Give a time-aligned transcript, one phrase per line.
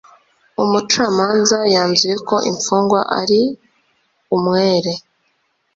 [0.63, 3.41] umucamanza yanzuye ko imfungwa ari
[4.35, 4.93] umwere